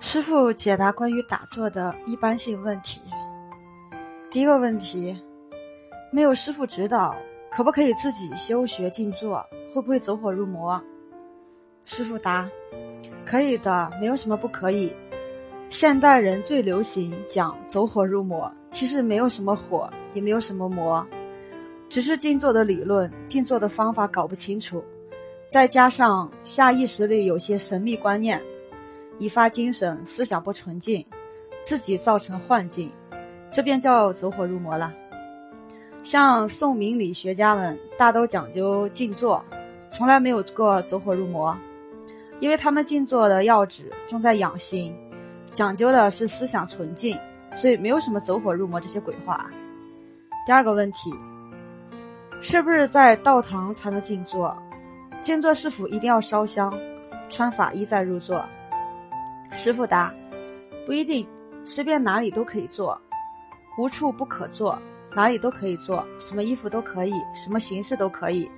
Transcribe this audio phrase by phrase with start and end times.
[0.00, 3.00] 师傅解答关于打坐的一般性问题。
[4.30, 5.16] 第一个问题，
[6.12, 7.16] 没有师傅指导，
[7.50, 9.44] 可不可以自己修学静坐？
[9.72, 10.80] 会不会走火入魔？
[11.84, 12.48] 师傅答：
[13.26, 14.94] 可以的，没有什么不可以。
[15.68, 21.04] 现代人最流行讲走火入魔，其实没有什么火，也没有什么魔，
[21.88, 24.82] 只是静坐的理论、静坐的方法搞不清楚，
[25.50, 28.40] 再加上下意识里有些神秘观念。
[29.18, 31.04] 一发精神，思想不纯净，
[31.62, 32.90] 自己造成幻境，
[33.50, 34.92] 这便叫走火入魔了。
[36.02, 39.44] 像宋明理学家们大都讲究静坐，
[39.90, 41.56] 从来没有过走火入魔，
[42.40, 44.96] 因为他们静坐的要旨重在养心，
[45.52, 47.18] 讲究的是思想纯净，
[47.56, 49.50] 所以没有什么走火入魔这些鬼话。
[50.46, 51.12] 第二个问题，
[52.40, 54.56] 是不是在道堂才能静坐？
[55.20, 56.72] 静坐是否一定要烧香、
[57.28, 58.42] 穿法衣再入座？
[59.50, 60.12] 师傅答：
[60.86, 61.26] 不一定，
[61.64, 63.00] 随便哪里都可以做，
[63.78, 64.78] 无处不可做，
[65.14, 68.50] 哪里都可以做，什么衣服都可以，什么形式都可以。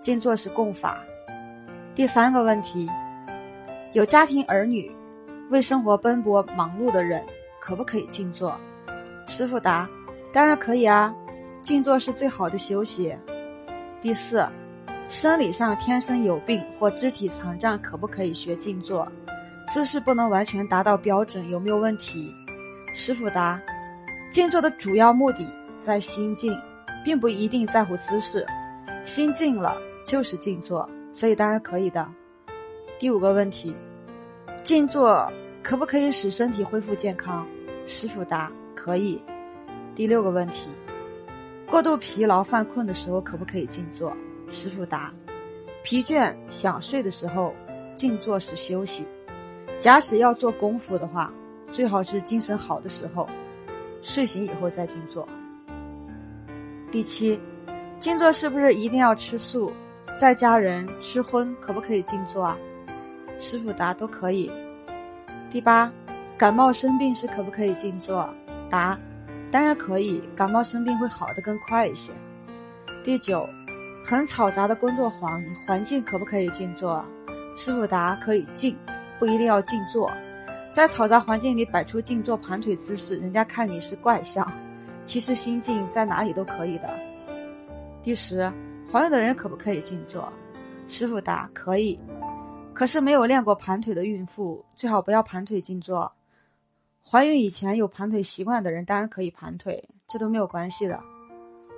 [0.00, 1.02] 静坐是共法。
[1.94, 2.88] 第三个问题，
[3.94, 4.94] 有家庭儿女，
[5.50, 7.24] 为生活奔波忙碌的人，
[7.60, 8.54] 可不可以静坐？
[9.26, 9.88] 师傅答：
[10.32, 11.14] 当然可以啊，
[11.62, 13.16] 静坐是最好的休息。
[14.02, 14.46] 第四，
[15.08, 19.10] 生理上天生有病或肢体残障，可不可以学静坐？
[19.66, 22.34] 姿势不能完全达到标准，有没有问题？
[22.92, 23.60] 师傅答：
[24.30, 25.46] 静坐的主要目的
[25.78, 26.56] 在心静，
[27.04, 28.46] 并不一定在乎姿势。
[29.04, 32.06] 心静了就是静坐，所以当然可以的。
[32.98, 33.74] 第五个问题：
[34.62, 35.30] 静坐
[35.62, 37.46] 可不可以使身体恢复健康？
[37.86, 39.20] 师傅答：可以。
[39.94, 40.68] 第六个问题：
[41.66, 44.14] 过度疲劳犯困的时候可不可以静坐？
[44.50, 45.12] 师傅答：
[45.82, 47.54] 疲倦想睡的时候，
[47.94, 49.06] 静坐是休息。
[49.78, 51.32] 假使要做功夫的话，
[51.70, 53.28] 最好是精神好的时候，
[54.02, 55.28] 睡醒以后再静坐。
[56.90, 57.38] 第七，
[57.98, 59.72] 静坐是不是一定要吃素？
[60.16, 62.56] 在家人吃荤可不可以静坐啊？
[63.38, 64.50] 师傅答都可以。
[65.50, 65.92] 第八，
[66.38, 68.28] 感冒生病时可不可以静坐？
[68.70, 68.98] 答，
[69.50, 72.12] 当然可以，感冒生病会好的更快一些。
[73.04, 73.46] 第九，
[74.04, 77.04] 很嘈杂的工作环环境可不可以静坐？
[77.56, 78.76] 师傅答可以静。
[79.18, 80.10] 不一定要静坐，
[80.72, 84.50] 在嘈杂环境里摆出静坐盘腿姿势，人家看你是怪象。
[85.04, 86.88] 其实心静在哪里都可以的。
[88.02, 88.50] 第十，
[88.90, 90.26] 怀孕的人可不可以静坐？
[90.88, 91.98] 师傅答可以，
[92.72, 96.10] 可是没有练过盘腿的孕妇最好不要盘腿静坐。
[97.06, 100.98] 怀孕以前有盘腿习惯的人当然可以盘腿，这都没有关系的。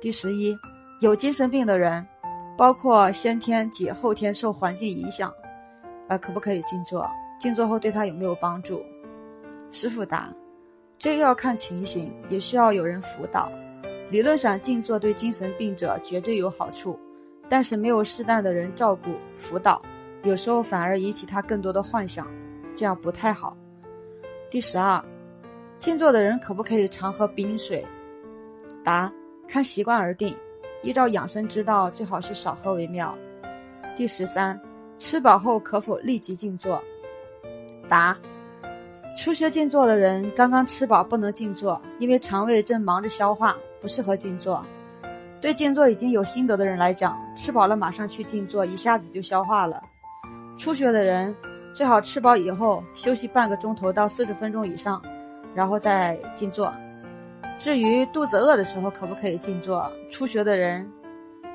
[0.00, 0.56] 第十一，
[1.00, 2.06] 有精神病的人，
[2.56, 5.32] 包括先天及后天受环境影响。
[6.08, 7.08] 呃，可不可以静坐？
[7.38, 8.82] 静坐后对他有没有帮助？
[9.70, 10.34] 师傅答：
[10.98, 13.50] 这个要看情形，也需要有人辅导。
[14.10, 16.98] 理论上，静坐对精神病者绝对有好处，
[17.48, 19.80] 但是没有适当的人照顾辅导，
[20.24, 22.26] 有时候反而引起他更多的幻想，
[22.74, 23.56] 这样不太好。
[24.50, 25.04] 第十二，
[25.76, 27.86] 静坐的人可不可以常喝冰水？
[28.82, 29.12] 答：
[29.46, 30.34] 看习惯而定，
[30.82, 33.14] 依照养生之道，最好是少喝为妙。
[33.94, 34.58] 第十三。
[34.98, 36.82] 吃饱后可否立即静坐？
[37.88, 38.16] 答：
[39.16, 44.64] 初学静坐的人刚刚吃饱不能静坐，因为肠胃正忙着消化，不适合静坐。
[45.40, 49.80] 对静坐已经有心得的人来讲，吃饱了马上去静坐，一下子就消化了。
[50.58, 51.34] 初学的人
[51.72, 55.00] 最好吃饱以后休息半个钟头到四十分钟以上，
[55.54, 56.72] 然后再静坐。
[57.60, 59.90] 至于肚子饿的时候可不可以静坐？
[60.10, 60.90] 初学的人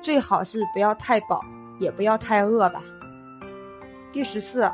[0.00, 1.40] 最好是不要太饱，
[1.78, 2.82] 也不要太饿吧。
[4.16, 4.66] 第十四，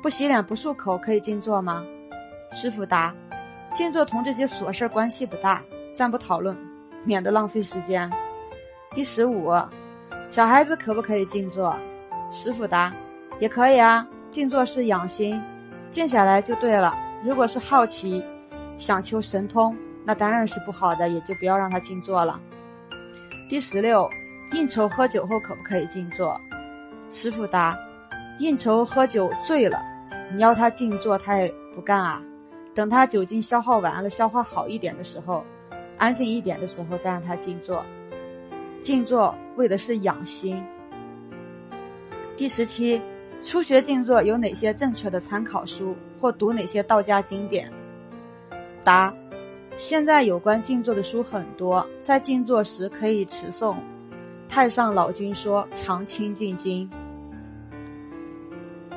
[0.00, 1.84] 不洗脸不漱口可以静坐吗？
[2.52, 3.12] 师傅答：
[3.72, 5.60] 静坐同这些琐事关系不大，
[5.92, 6.56] 暂不讨论，
[7.04, 8.08] 免得浪费时间。
[8.92, 9.50] 第十五，
[10.30, 11.76] 小孩子可不可以静坐？
[12.30, 12.94] 师傅答：
[13.40, 15.42] 也可以啊，静坐是养心，
[15.90, 16.94] 静下来就对了。
[17.24, 18.22] 如果是好奇，
[18.78, 22.40] 想求神通，那当然是不好的，也就不要让他静坐了。
[23.48, 24.08] 第十六，
[24.52, 26.40] 应酬喝酒后可不可以静坐？
[27.10, 27.76] 师傅答。
[28.38, 29.82] 应酬喝酒醉了，
[30.34, 32.22] 你要他静坐，他也不干啊。
[32.74, 35.42] 等他酒精消耗完了，消化好一点的时候，
[35.96, 37.82] 安静一点的时候，再让他静坐。
[38.82, 40.62] 静坐为的是养心。
[42.36, 43.00] 第十七，
[43.40, 47.72] 初学静坐有哪些正确的参考书或读哪些道家经典？
[48.84, 49.12] 答：
[49.78, 53.74] 现在有关静坐的书很多，在静坐时可以持诵
[54.48, 56.88] 《太上老君说常清静经》。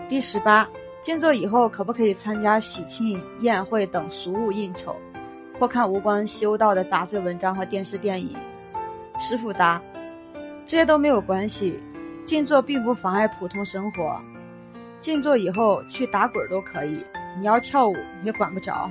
[0.09, 0.67] 第十八，
[1.01, 4.95] 静坐以后可不可以参加喜庆宴会等俗务应酬，
[5.59, 8.35] 或看无关修道的杂碎文章和电视电影？
[9.19, 9.79] 师傅答：
[10.65, 11.79] 这些都没有关系，
[12.25, 14.19] 静坐并不妨碍普通生活。
[14.99, 17.05] 静坐以后去打滚都可以，
[17.39, 18.89] 你要跳舞也管不着。